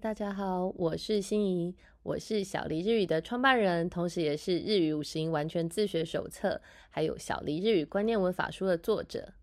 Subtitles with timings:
[0.00, 6.54] 大家好，我是心怡，我是小黎日语的创办人，同时也是《日语五十音完全自学手册》
[6.88, 9.34] 还有《小黎日语观念文法书》的作者。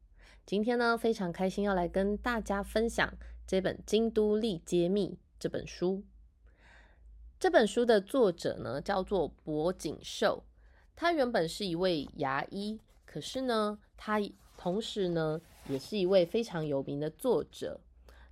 [0.48, 3.14] 今天呢，非常开心要来跟大家分享
[3.46, 6.04] 这本《京都立揭秘》这本书。
[7.40, 10.44] 这本书的作者呢，叫做博景寿，
[10.96, 14.20] 他原本是一位牙医，可是呢，他
[14.58, 17.80] 同时呢，也是一位非常有名的作者。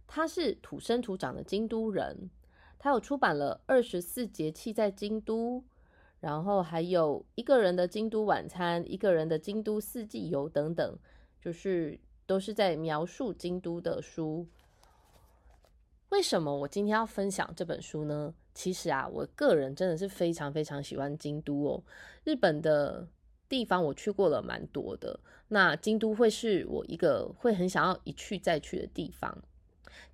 [0.08, 2.30] 他是土生土长的京都人，
[2.78, 5.60] 他有出版了《二十四节气在京都》，
[6.20, 10.98] 然后还有一个人的京都晚餐、一个人的京都四季游等等，
[11.42, 14.48] 就是都是在描述京都的书。
[16.10, 18.34] 为什么我今天要分享这本书呢？
[18.54, 21.84] 其实啊，我个人真的是非常非常喜欢京都哦。
[22.24, 23.06] 日本的
[23.50, 29.38] 地方我去过了蛮多的，那京都会是我一个会很想要一去再去的地方。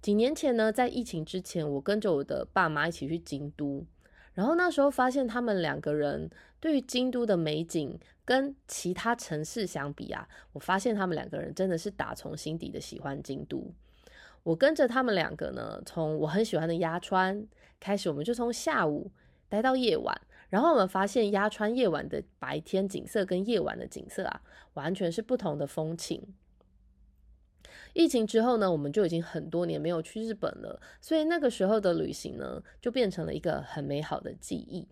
[0.02, 3.86] 几年前呢，在疫情之前，我跟着我的爸妈一起去京都，
[4.34, 6.30] 然后那时候发现他们两个人
[6.60, 13.72] 对于京都的美景跟其他城市相比啊，我发现他们两个人真的是打从心底的喜欢京都。
[14.44, 17.46] 我跟着他们两个呢，从我很喜欢的鸭川
[17.80, 19.12] 开始，我们就从下午
[19.48, 24.42] 待到夜晚，然后我们发现鸭川夜晚的白天景色跟夜晚的景色啊，
[24.74, 26.34] 完全是不同的风情。
[27.94, 34.88] 疫情之后呢，我们就已经很多年没有去日本了，所以那个时候的旅行呢，就变成了一个很美好的记忆。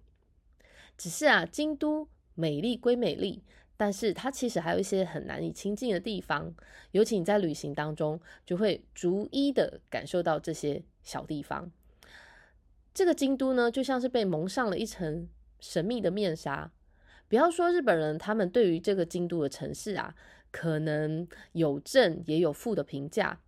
[0.97, 3.41] 只是啊，京都美丽归美丽，
[3.77, 6.53] 但是它其实还有一些很难以亲近的地方，
[6.91, 11.71] 尤其你在旅行当中，就会逐一的感受到这些小地方。
[12.93, 15.29] 这个京都呢，就像是被蒙上了一层
[15.61, 16.69] 神秘的面纱。
[17.29, 20.13] 不要说日本人，他们对于这个京都的城市啊。
[20.51, 23.39] 可能有正也有负的评价，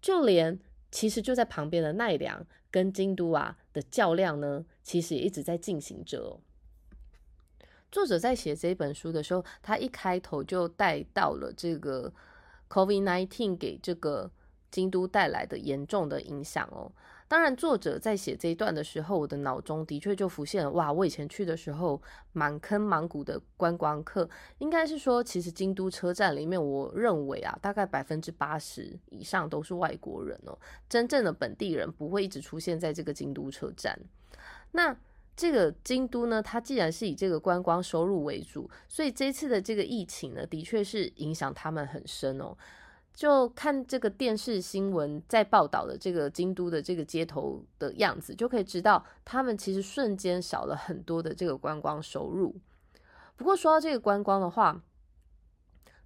[0.00, 0.58] 就连
[0.90, 6.40] 其实就在旁边的奈良跟京都啊的较量呢，其实也一直在进行着。
[7.92, 12.12] 作者在写这本书的时候，他一开头就带到了这个
[12.68, 14.30] COVID-19 给这个
[14.70, 16.92] 京都带来的严重的影响哦。
[17.30, 20.92] 当然，作者在写这一段的时候，我的脑中的确就浮现了哇！
[20.92, 22.02] 我以前去的时候，
[22.32, 30.58] 满坑满谷的观光客，应该是说，其实京都车站里面，我认为啊，大概百分之八十以上都是外国人哦。
[30.88, 33.96] 真正的本地人不会一直出现在这个京都车站。
[34.72, 34.96] 那
[35.36, 42.56] 这个京都呢，它既然是以这个观光收入为主，所以这次的这个疫情呢，的确是影响他们很深哦。
[43.20, 52.56] 就看这个电视新闻在报道的这个京都的这个街头的样子，就可以知道他们其实瞬间少了很多的这个观光收入。
[53.36, 54.82] 不过说到这个观光的话，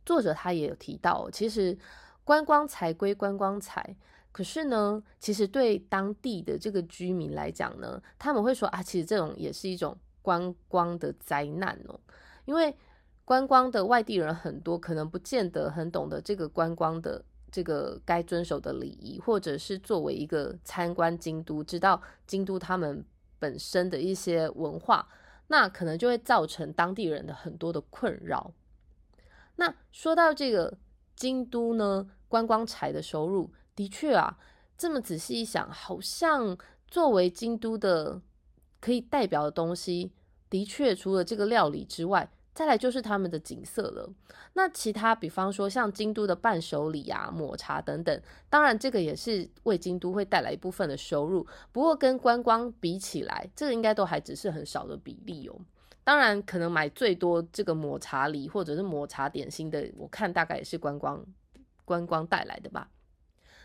[0.05, 1.79] 作者他也有提到，其实
[2.25, 3.95] 观光财归观光财，
[4.33, 12.01] 可是呢，其实对当地的这个居民来讲呢，他们会说啊，其实这种也是一种观光的灾难哦，
[12.45, 12.77] 因为。
[13.25, 23.03] 观光的外地人很多，可能不见得很懂得这个观光的这个该遵守的礼仪，或者是作为一个参观京都，知道京都他们
[23.39, 25.09] 本身的一些文化，
[25.47, 28.53] 那可能就会造成当地人的很多的困扰。
[29.57, 30.77] 那说到这个
[31.17, 34.37] 京都呢，观光财的收入，的确啊，
[34.77, 38.21] 这么仔细一想，好像作为京都的
[38.81, 40.13] 可以代表的东西，
[40.51, 42.31] 的确除了这个料理之外。
[42.55, 44.09] 再来就是他们的景色了。
[44.53, 51.45] 那其他，比方说像京都的伴手礼啊、抹茶等等，当然这个也是为京都会带来一部分的收入。
[51.73, 55.61] 不过跟观光比起来，这个应该都还只是很少的比例哦。
[56.05, 61.25] 当然，可能买最多这个抹茶礼或者是抹茶点心的，我看大概也是观光
[61.85, 62.89] 观光带来的吧。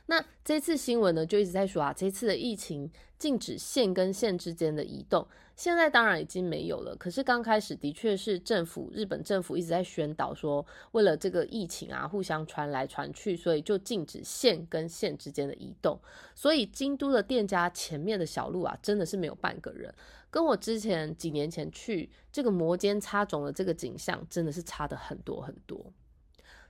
[0.09, 6.95] 那这次新闻呢，就一直在说啊，这次的疫情禁止县跟县之间的移动，现在当然已经没有了。
[6.95, 15.99] 可是刚开始的确是政府，日本政府一直在宣导说，为了这个疫情啊，互相传来传去，所以就禁止县跟县之间的移动。
[16.33, 19.93] 所以京都的店家前面的小路啊，真的是没有半个人，
[20.31, 25.93] 跟我之前几年前去这个摩肩擦踵的这个景象，真的是差的很多很多。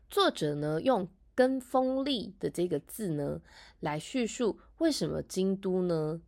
[0.10, 1.08] 作者呢用。
[1.40, 3.40] 跟风力的这个字呢，
[3.80, 6.20] 来叙述为什么京都呢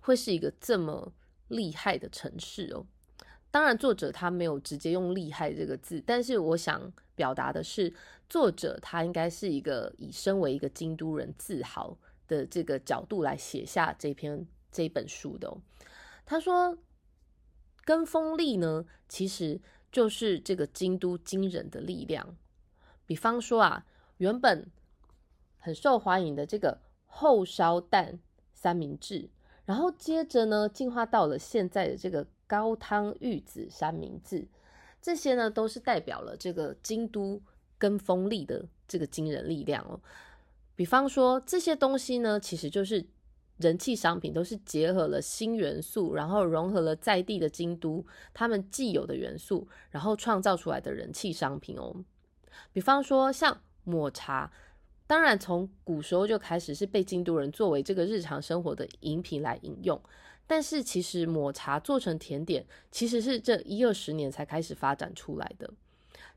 [0.00, 1.12] 会是一个这么
[1.48, 2.86] 厉害的城市哦。
[3.50, 7.92] 当然，作者他没有直接用“厉害”这个字，但是我想表达的是，
[8.26, 15.60] 作者他应该是一个以身为一个京都人自豪的这个角度来写下这篇这本书的哦。
[16.24, 16.78] 他说，
[17.84, 19.60] 跟风力呢，其实
[19.92, 22.34] 就是这个京都惊人的力量。
[23.04, 23.84] 比方说啊。
[24.18, 24.70] 原本
[25.58, 28.18] 很受欢迎的这个厚烧蛋
[28.52, 29.28] 三明治，
[29.64, 34.46] 然后接着呢，进化到了现在的这个高汤玉子三明治，
[35.00, 37.40] 这些呢都是代表了这个京都
[37.78, 40.00] 跟风力的这个惊人力量哦。
[40.76, 43.06] 比方说这些东西呢，其实就是
[43.58, 52.04] 人气商品，都是结合了新元素，然后融合了在地的京都他们既有的元素，然后创造出来的人气商品哦。
[52.72, 54.50] 比方说像抹茶。
[55.06, 60.00] 当然，从古时候就开始是被京都人作为这个日常生活的饮品来饮用。
[60.46, 65.70] 但是，其实抹茶做成甜点，其实是这一二十年才开始发展出来的。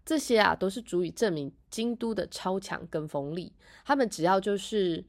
[0.06, 3.52] 这些啊，都是足以证明京都的超强跟风力。
[3.84, 5.04] 他们只要就是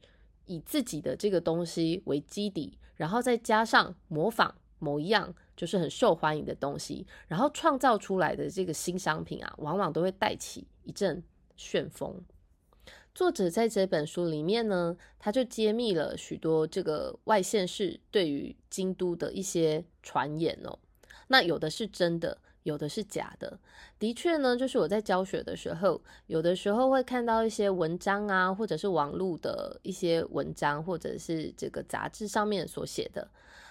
[0.45, 11.23] 以自己的这个东西为基底，然后再加上模仿某一样就是很受欢迎的东西，然后创造出来的这个新商品啊，往往都会带起一阵
[11.59, 12.23] 旋风。
[13.13, 20.79] 作者在这本书里面呢，他就揭秘了许多这个外县市对于京都的一些传言哦。
[21.27, 23.59] 那有的是真的，有的是假的。
[23.97, 33.29] 的确呢，就是我在教学的时候，有的时候会看到一些文章啊，或者是网络的一些文章，或者是这个杂志上面所写的。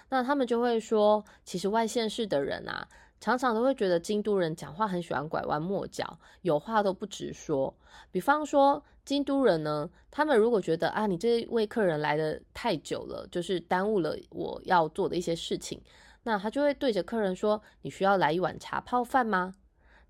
[0.09, 2.87] 那他们就会说，其实外县市的人啊。
[3.19, 7.73] 常常都会觉得京都人讲话很喜欢拐弯抹角，有话都不直说。
[8.11, 15.81] 比方说，京都人呢，他们如果觉得啊，你这位客人来的太久了，就是耽误了我要做的一些事情，
[16.23, 19.55] 那他就会对着客人说：“你需要来一碗茶泡饭吗？”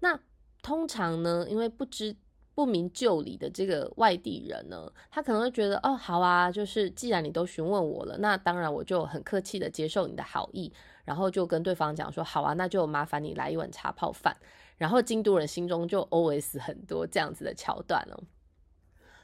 [0.01, 0.19] 那
[0.61, 2.15] 通常呢，因为不知
[2.59, 10.69] 不明就里的这个外地人呢，他可能会觉得：“哦，好啊，就是既然你都询问我了，那当然我就很客气的接受你的好意。”
[11.06, 14.35] 然后就跟对方讲说：“好啊，那就麻烦你来一碗茶泡饭。”
[14.75, 18.23] 然后京都人心中就 OS 很多这样子的桥段哦。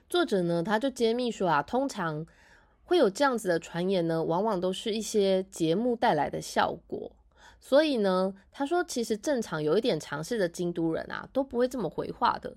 [0.08, 2.26] 作者呢，他就揭秘说啊，通常
[2.86, 7.12] 会有这样子的传言呢，往往都是一些节目带来的效果。
[7.60, 12.56] 所以呢，他说其实正常有一点尝试的京都人啊，都不会这么回话的。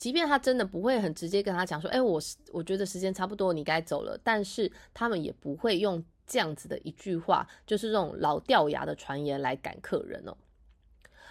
[0.00, 2.20] 即便他真的不会很直接跟他讲说：“哎，我
[2.50, 6.04] 我觉得时间差不多，你该走了。”但是他们也不会用。
[6.32, 10.36] 这样子的一句话，就是这种老掉牙的传言来赶客人哦。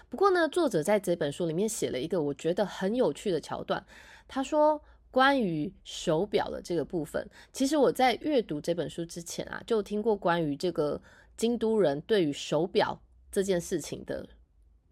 [0.10, 3.86] 不过呢，作者在这本书里面写了一个我觉得很有趣的桥段。
[4.27, 11.01] 他说，关于手表的这个部分，其实我在阅读这本书之前啊，就听过关于这个
[11.38, 13.01] 京都人对于手表
[13.31, 14.27] 这件事情的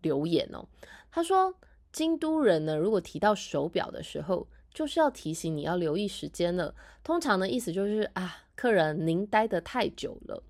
[0.04, 0.66] 留言哦。
[1.12, 1.54] 他说，
[1.98, 6.76] 京都人呢，如果提到手表的时候，就是要提醒你要留意时间了。
[7.04, 8.44] 通常的意思就是啊。
[8.54, 10.44] 客人，您待得太久了。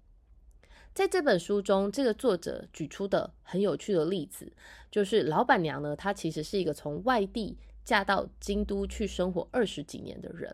[0.93, 4.51] 在这本书中，这个作者举出的很有趣的例子，
[4.91, 10.53] 就是老板娘呢，她其实是一个从外地嫁到京都去生活二十几年的人。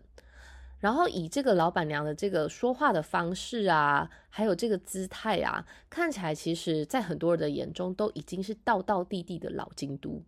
[0.80, 10.24] 然后以这个老板娘的这个说话的方式啊，还有这个姿态啊，看起来其实在很多人的眼中都已经是道道地地的老京都。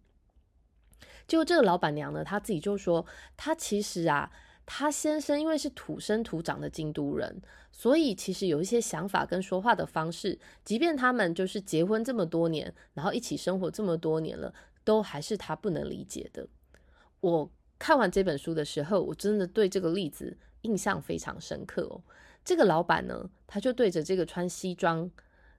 [1.27, 3.05] 就这个老板娘呢，她自己就说，
[3.35, 4.31] 她其实啊。
[4.67, 7.39] 她先生因为是土生土长的京都人，
[7.71, 14.51] 所以其实有一些想法跟说话的方式，即便他们就是结婚这么多年，然后一起生活这么多年了，
[14.83, 16.47] 都还是她不能理解的。
[17.19, 22.01] 我看完这本书的时候，我真的对这个例子印象非常深刻哦。
[22.43, 25.07] 这个老板呢，他就对着这个穿西装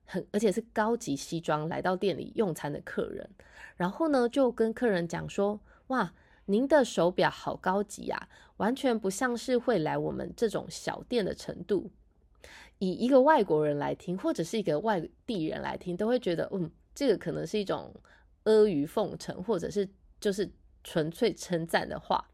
[0.07, 3.29] 很而且是高级西装来到店里用餐的客人，
[3.77, 6.15] 然后呢就跟客人讲说：“哇。”
[6.49, 11.91] 您的手表好高级呀，完全不像是会来我们这种小店的程度。
[12.79, 17.93] 以一个外国人来听，或者是一个外地人来听，都会觉得，嗯，这个可能是一种
[18.45, 19.89] 阿谀奉承，或者是
[20.21, 20.49] 就是
[20.85, 22.31] 纯粹称赞的话。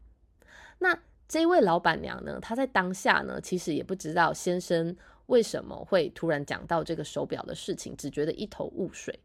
[0.77, 0.95] 那
[1.27, 4.95] 这位老板娘呢，她在当下呢，其实也不知道先生
[5.27, 9.19] 为什么会突然讲到这个手表的事情，只觉得一头雾水。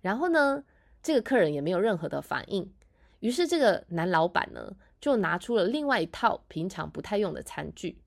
[0.00, 0.62] 然后呢，
[1.02, 2.72] 这个客人也没有任何的反应。
[3.20, 7.98] 于是，这个男老板呢，就拿出了另外一套平常不太用的餐具。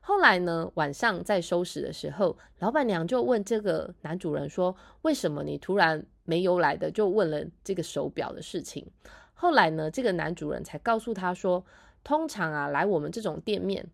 [0.00, 8.86] 后来呢，晚上在收拾的时候，老板娘就问这个男主人说：“为什么你突然没由来的就问了这个手表的事情？”
[9.34, 11.62] 后来呢，这个男主人才告诉他说
[12.02, 13.86] ：“通常啊，来我们这种店面，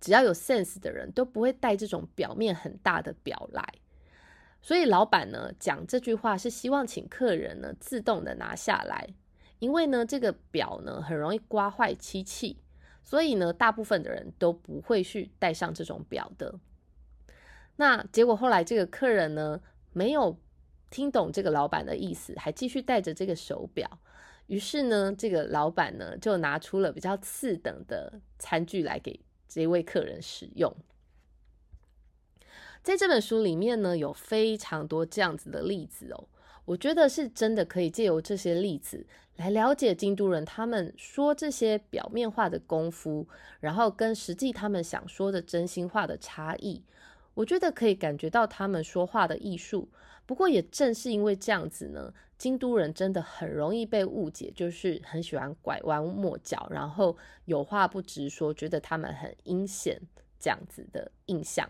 [0.00, 3.62] 只要有 sense 的人都不会带这种表面很大的表来。”
[4.62, 9.08] 所以老板呢讲这句话是希望请客人呢自动的拿下来，
[9.58, 12.58] 因为呢这个表呢很容易刮坏漆器，
[13.02, 16.58] 所以呢大部分的人都不会去戴上这种表的。
[17.76, 19.58] 那结果后来这个客人呢
[19.94, 20.38] 没有
[20.90, 23.98] 听懂这个老板的意思，还继续戴着这个手表，
[24.48, 29.18] 于是呢这个老板呢就拿出了比较次等的餐具来给
[29.50, 30.72] 这位客人使用。
[32.82, 36.28] 在这本书里面呢，有非常多这样子的例子哦。
[36.64, 39.04] 我觉得是真的可以借由这些例子
[39.36, 43.26] 来了解京都人他们说这些表面化的功夫，
[43.58, 46.82] 然后跟实际他们想说的真心话的差异。
[47.34, 49.88] 我觉得可以感觉到他们说话的艺术。
[50.26, 60.00] 不过也正是因为这样子呢，京都人真的很容易被误解，就是很喜欢拐弯抹角，然后有话不直说，觉得他们很阴险
[60.38, 61.68] 这样子的印象。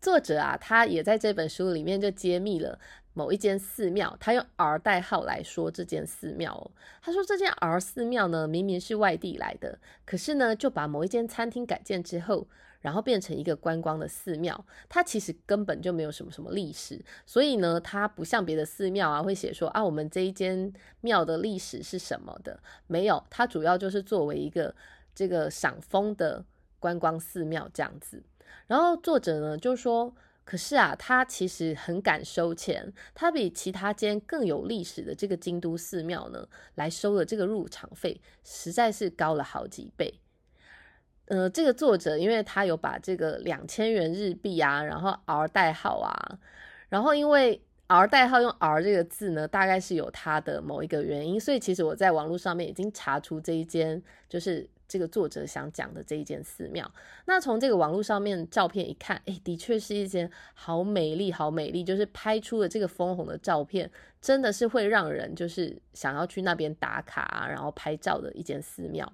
[0.00, 2.78] 作者啊，他也在这本书里面就揭秘了
[3.12, 6.70] 某一间寺庙，他用 R 代号来说这间寺庙哦。
[7.02, 12.48] 他说这间 R 寺庙呢，明明是外地来的，可是呢，就把某一间餐厅改建之后，
[12.82, 14.62] 然后变成一个观光的寺庙。
[14.90, 20.70] 它其实根本就没有什么什么历史，所以呢，它不像别的寺庙啊，会写说啊，我们这一间
[21.00, 23.24] 庙的历史是什么的，没有。
[23.30, 24.74] 它主要就是作为一个
[25.14, 26.44] 这个赏风的
[26.78, 28.22] 观光寺庙这样子。
[28.66, 40.20] 然后作者呢就说：“可是啊，他其实很敢收钱，他比其他间更有历史的这个京都寺庙呢，来收的这个入场费实在是高了好几倍。
[41.32, 46.12] 呃，这个作者因为他有把这个两千元日币啊，然后 R 代号啊，
[46.90, 56.92] 然后因为 R 代号用 R 这个字呢，大概是有它的某一个原因，所以其实我在网络上面已经查出这一间就是。”这个作者想讲的这一间寺庙，
[57.24, 69.10] 那从这个网络上面照片一看，哎，的确是一间好美丽、好美丽，就是拍出了这个枫红的照片，真的是会让人就是想要去那边打卡啊，然后拍照的一间寺庙。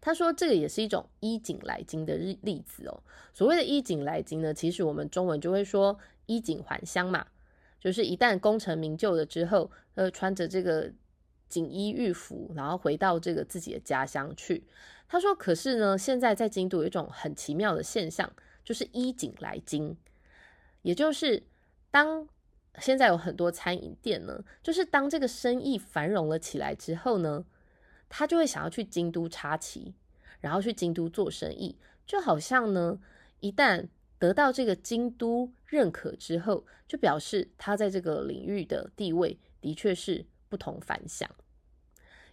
[0.00, 3.02] 他说这个也是一种衣锦来京的例例子哦。
[3.32, 7.26] 所谓的衣锦来京呢，其实我们中文就会说衣锦还乡嘛，
[7.80, 10.92] 就是一旦功成名就了之后，呃，穿着这个。
[11.50, 14.62] 锦衣玉服，然后回到这个自己的家乡去。
[15.08, 18.30] 他说：“可是呢，现在在京都有一种很奇妙的现象，
[18.62, 19.96] 就是衣锦来京，
[20.82, 21.42] 也就是
[21.90, 22.28] 当
[22.78, 27.42] 现在有很多餐饮店呢，就是当这个生意繁荣了起来之后呢，
[28.08, 29.94] 他就会想要去京都插旗，
[30.40, 33.00] 然后去京都做生意，就好像呢，
[33.40, 33.88] 一旦
[34.18, 41.28] 得到这个京都认可之后，就表示他在这个领域的地位的确是。”不同凡响，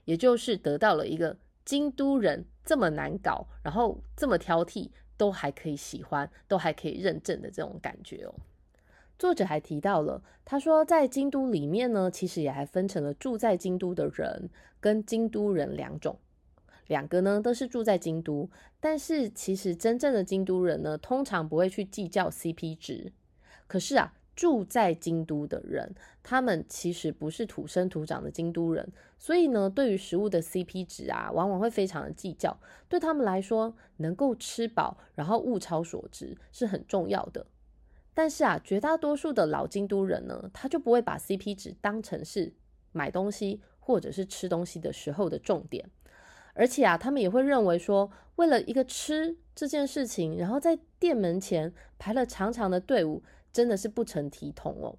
[0.05, 8.33] 也就是得到了一个京都人这么难搞，然后这么挑剔，都还可以喜欢，都还可以认证的这种感觉哦。
[9.17, 16.17] 作者还提到了，他说在京都里面呢，其实也还分成了住在京都的人跟京都人两种，
[16.87, 23.13] 两个呢都是住在京都，但是其实真正的京都人呢，通常不会去计较 CP 值，
[23.67, 24.13] 可是啊。
[24.35, 32.59] 住在京都的人，他们其实不是土生土长的京都人，所以呢，对于食物的 CP 值啊，往往会非常的计较。
[32.89, 37.47] 对他们来说，能够吃饱，然后物超所值是很重要的。
[38.15, 42.51] 但是啊，绝大多数的老京都人呢，他就不会把 CP 值当成是
[42.91, 45.87] 买东西或者是吃东西的时候的重点，
[46.55, 53.21] 而且啊，他们也会认为说，为了一个吃这件事情，然后在店门前排了长长的队伍。
[53.55, 54.97] 真的是不成体统哦。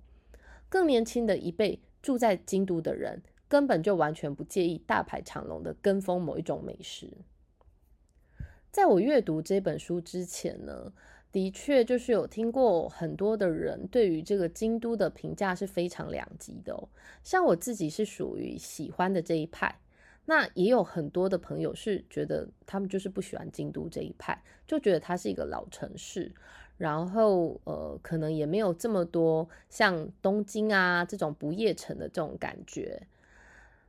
[0.71, 7.19] 更年轻的一辈住在京都的人，根本就完全不介意大排长龙的跟风某一种美食。
[8.73, 10.91] 在我阅读这本书之前呢，
[11.37, 16.89] 的确就是有听过很多的人对于这个京都的评价是非常两极的哦。
[17.23, 19.79] 像我自己是属于喜欢的这一派，
[20.25, 26.33] 那也有很多的朋友是觉得他们就是不喜欢京都这一派，就觉得它是一个老城市。
[26.79, 33.03] 然后，呃，可能也没有这么多像东京啊这种不夜城的这种感觉。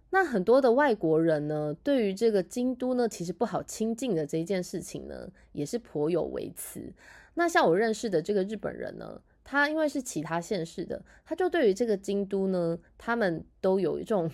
[0.09, 6.91] 那很多的外国人呢，对于这个京都呢，其实不好亲近的这一件事情呢，也是颇有微词。
[7.39, 14.29] 那像我认识的这个日本人呢，他因为是其他县市的，他就对于这个京都呢，他们都有一种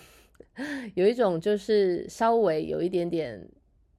[0.95, 3.49] 有一种就是稍微有一点点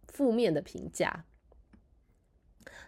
[0.08, 1.26] 负面的评价。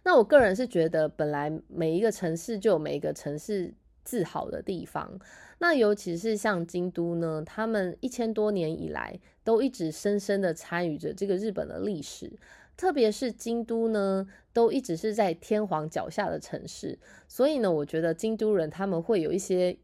[0.05, 5.21] 那我个人是觉得，本来每一个城市就有每一个城市自豪的地方。
[5.59, 12.33] 那尤其是像京都呢，他们一千多年以来都一直深深的参与着这个日本的历史。
[12.77, 19.77] 特别是京都呢，都一直是在天皇脚下的城市，所以呢，我觉得京都人他们会有一些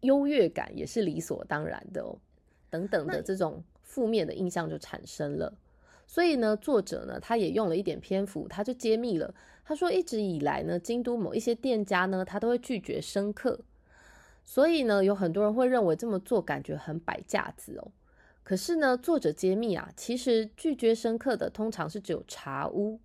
[0.00, 2.18] 优越感，也是理所当然的哦。
[2.70, 5.52] 等等的这种负面的印象就产生了。
[6.06, 9.34] 所以呢，作者呢，他也用了一点篇幅，他就揭秘了。
[9.64, 13.60] 他说，一直以来呢，京都某一些店家呢，他都会拒绝生客。
[14.46, 17.92] 所以呢，有很多人会认为这么做感觉很摆架子哦。
[18.48, 22.98] 可是呢，作者揭秘啊，其实拒绝生客的通常是只有茶屋。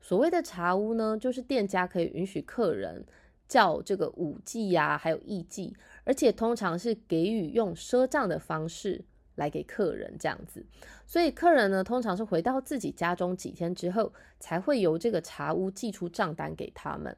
[0.00, 3.04] 所谓的茶屋呢，就是店家可以允许客人
[3.46, 9.04] 叫这个武技呀，还有艺伎，而且通常是给予用赊账的方式
[9.36, 10.66] 来给客人这样子。
[11.06, 17.16] 所以客人呢，通常是回到自己家中几天之后，才会由这个茶屋寄出账单给他们。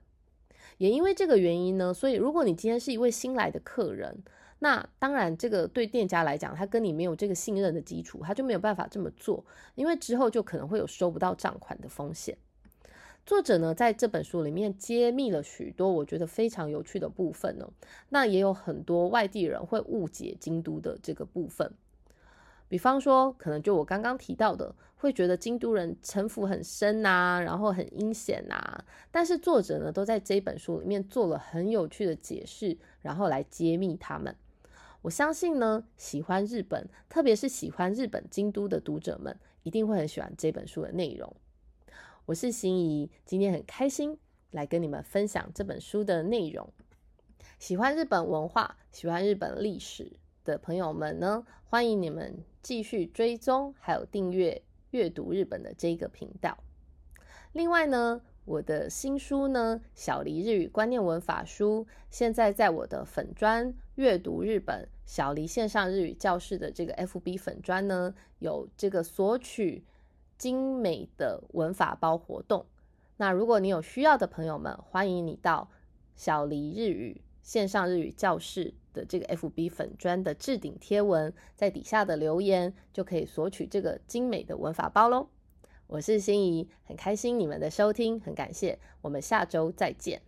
[0.76, 4.22] 也因为这个原因呢，所以如果你今天是一位新来的客人，
[4.61, 12.37] 那当然这个对店家来讲，他跟你没有这个信任的基础，他就没有办法这么做，因为之后就可能会有收不到账款的风险。
[13.26, 17.71] 作者呢，在这本书里面揭秘了许多我觉得非常有趣的部分呢。
[18.09, 21.73] 那也有很多外地人会误解京都的这个部分，
[22.69, 28.85] 比方说，可能就我刚刚提到的，会觉得京都人城府很深呐，然后很阴险呐。
[29.11, 34.35] 但是作者呢，都在这本书里面做了很有趣的解释，然后来揭秘他们。
[35.02, 41.35] 我相信呢，喜欢日本，特别是喜欢日本京都的读者们，一定会很喜欢这本书的内容。
[42.26, 44.19] 我是心怡，今天很开心
[44.50, 46.71] 来跟你们分享这本书的内容。
[47.59, 50.12] 喜欢日本文化、喜欢日本历史
[50.45, 56.59] 的朋友们呢，欢迎你们继续追踪还有订阅阅读日本的这个频道。
[57.52, 69.85] 另外呢，我的新书呢《小黎日语观念文法书》，现在在我的粉专阅读日本小黎线上日语教室的这个 FB 粉砖呢，有这个索取。
[70.38, 72.64] 精美的文法包活动，
[73.19, 75.71] 那如果你有需要的朋友们，欢迎你到
[76.16, 85.28] 小黎日语线上日语教室的这个 FB 粉砖的置顶贴文，在底下的留言就可以索取这个精美的文法包喽。
[85.87, 90.23] 我是心怡，很开心你们的收听，很感谢，我们下周再见。